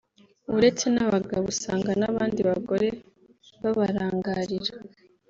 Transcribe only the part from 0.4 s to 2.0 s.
uretse n’abagabo usanga